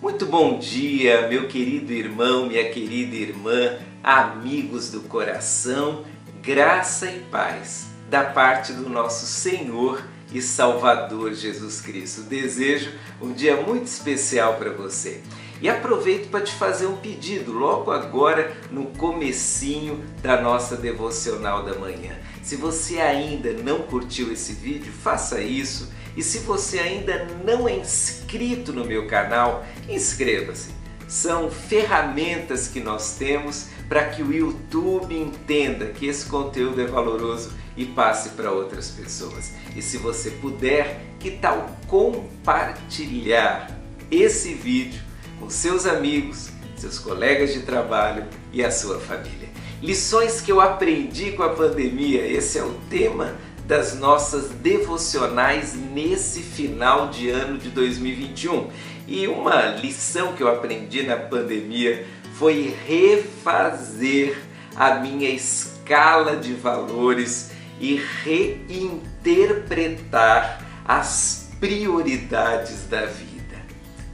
[0.00, 6.04] Muito bom dia, meu querido irmão, minha querida irmã, amigos do coração,
[6.42, 12.22] graça e paz da parte do nosso Senhor e Salvador Jesus Cristo.
[12.22, 15.22] Desejo um dia muito especial para você.
[15.62, 21.78] E aproveito para te fazer um pedido logo agora no comecinho da nossa devocional da
[21.78, 22.18] manhã.
[22.42, 25.88] Se você ainda não curtiu esse vídeo, faça isso.
[26.16, 30.70] E se você ainda não é inscrito no meu canal, inscreva-se.
[31.06, 37.52] São ferramentas que nós temos para que o YouTube entenda que esse conteúdo é valoroso
[37.76, 39.52] e passe para outras pessoas.
[39.76, 43.78] E se você puder, que tal compartilhar
[44.10, 45.11] esse vídeo
[45.42, 49.48] com seus amigos, seus colegas de trabalho e a sua família?
[49.82, 53.34] Lições que eu aprendi com a pandemia, esse é o tema
[53.66, 58.70] das nossas devocionais nesse final de ano de 2021.
[59.08, 64.38] E uma lição que eu aprendi na pandemia foi refazer
[64.76, 67.50] a minha escala de valores
[67.80, 73.56] e reinterpretar as prioridades da vida.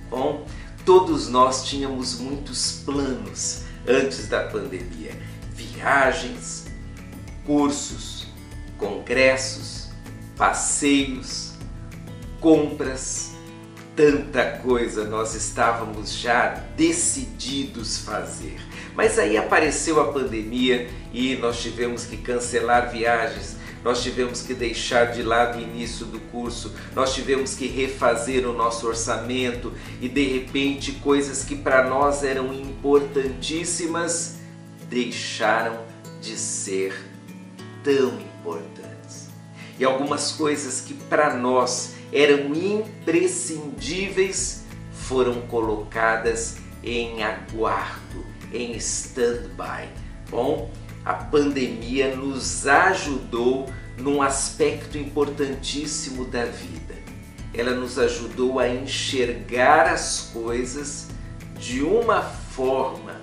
[0.08, 0.46] Bom,
[0.88, 5.12] todos nós tínhamos muitos planos antes da pandemia:
[5.52, 6.64] viagens,
[7.44, 8.26] cursos,
[8.78, 9.90] congressos,
[10.34, 11.52] passeios,
[12.40, 13.32] compras,
[13.94, 18.56] tanta coisa nós estávamos já decididos fazer.
[18.94, 23.58] Mas aí apareceu a pandemia e nós tivemos que cancelar viagens,
[23.88, 28.52] nós tivemos que deixar de lado o início do curso, nós tivemos que refazer o
[28.52, 34.36] nosso orçamento e de repente coisas que para nós eram importantíssimas
[34.90, 35.78] deixaram
[36.20, 37.02] de ser
[37.82, 39.30] tão importantes.
[39.78, 49.88] E algumas coisas que para nós eram imprescindíveis foram colocadas em aguardo, em stand-by.
[50.28, 50.70] Bom,
[51.08, 56.94] a pandemia nos ajudou num aspecto importantíssimo da vida.
[57.54, 61.08] Ela nos ajudou a enxergar as coisas
[61.58, 63.22] de uma forma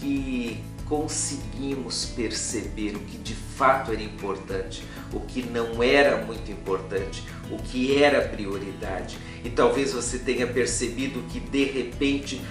[0.00, 7.22] que conseguimos perceber o que de fato era importante, o que não era muito importante,
[7.52, 9.16] o que era prioridade.
[9.44, 12.42] E talvez você tenha percebido que de repente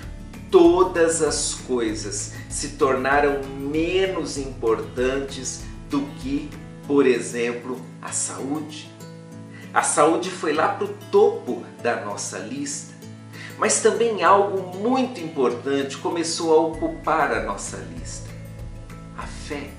[0.52, 6.50] todas as coisas se tornaram menos importantes do que,
[6.88, 8.92] por exemplo, a saúde.
[9.74, 12.94] A saúde foi lá para o topo da nossa lista,
[13.58, 18.30] mas também algo muito importante começou a ocupar a nossa lista:
[19.18, 19.70] a fé.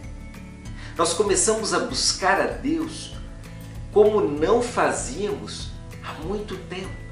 [0.97, 3.15] Nós começamos a buscar a Deus
[3.93, 5.71] como não fazíamos
[6.03, 7.06] há muito tempo.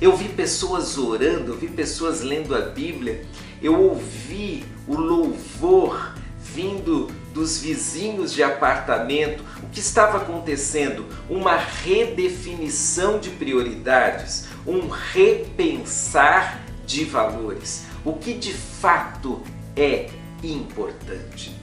[0.00, 3.24] Eu vi pessoas orando, eu vi pessoas lendo a Bíblia,
[3.62, 9.42] eu ouvi o louvor vindo dos vizinhos de apartamento.
[9.62, 11.06] O que estava acontecendo?
[11.28, 17.84] Uma redefinição de prioridades, um repensar de valores.
[18.04, 19.42] O que de fato
[19.74, 20.08] é
[20.42, 21.56] importante.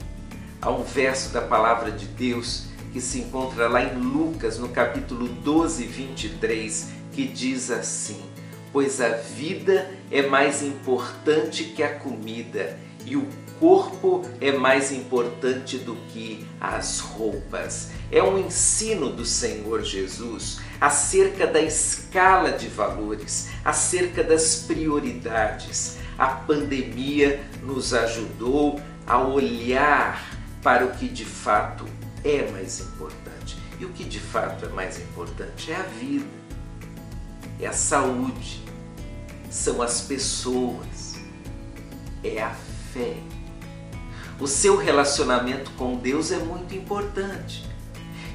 [0.60, 5.26] Há um verso da palavra de Deus que se encontra lá em Lucas, no capítulo
[5.26, 8.20] 12, 23, que diz assim:
[8.72, 13.26] Pois a vida é mais importante que a comida, e o
[13.60, 17.90] corpo é mais importante do que as roupas.
[18.10, 25.98] É um ensino do Senhor Jesus acerca da escala de valores, acerca das prioridades.
[26.18, 31.84] A pandemia nos ajudou a olhar para o que de fato
[32.24, 33.56] é mais importante.
[33.78, 36.44] E o que de fato é mais importante é a vida
[37.64, 38.62] é a saúde,
[39.50, 41.14] são as pessoas,
[42.22, 42.54] é a
[42.92, 43.14] fé.
[44.38, 47.64] O seu relacionamento com Deus é muito importante.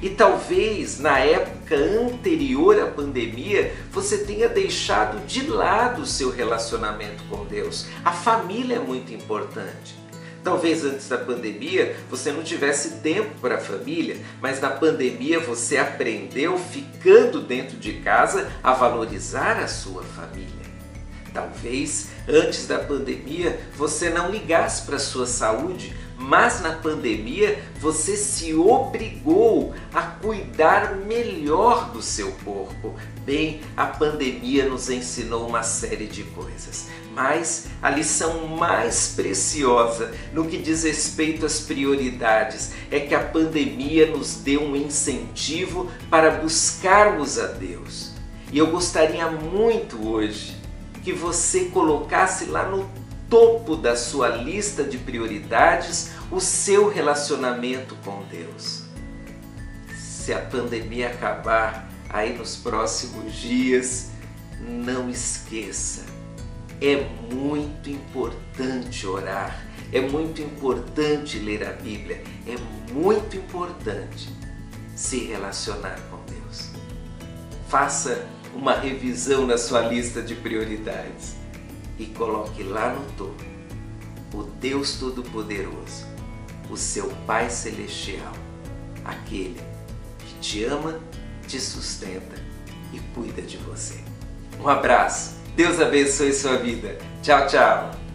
[0.02, 7.22] E talvez na época anterior à pandemia você tenha deixado de lado o seu relacionamento
[7.24, 7.86] com Deus.
[8.02, 9.99] A família é muito importante.
[10.42, 15.76] Talvez antes da pandemia você não tivesse tempo para a família, mas na pandemia você
[15.76, 20.69] aprendeu, ficando dentro de casa, a valorizar a sua família.
[21.32, 28.14] Talvez antes da pandemia você não ligasse para a sua saúde, mas na pandemia você
[28.14, 32.94] se obrigou a cuidar melhor do seu corpo.
[33.24, 40.46] Bem, a pandemia nos ensinou uma série de coisas, mas a lição mais preciosa no
[40.46, 47.38] que diz respeito às prioridades é que a pandemia nos deu um incentivo para buscarmos
[47.38, 48.10] a Deus.
[48.52, 50.59] E eu gostaria muito hoje
[51.02, 52.88] que você colocasse lá no
[53.28, 58.82] topo da sua lista de prioridades o seu relacionamento com Deus.
[59.96, 64.10] Se a pandemia acabar aí nos próximos dias,
[64.60, 66.04] não esqueça,
[66.80, 66.96] é
[67.32, 74.28] muito importante orar, é muito importante ler a Bíblia, é muito importante
[74.94, 76.70] se relacionar com Deus.
[77.68, 81.34] Faça uma revisão na sua lista de prioridades
[81.98, 83.50] e coloque lá no topo
[84.32, 86.06] o Deus Todo-Poderoso,
[86.70, 88.32] o seu Pai Celestial,
[89.04, 89.60] aquele
[90.18, 91.00] que te ama,
[91.46, 92.36] te sustenta
[92.92, 93.98] e cuida de você.
[94.60, 96.98] Um abraço, Deus abençoe sua vida.
[97.22, 98.09] Tchau, tchau.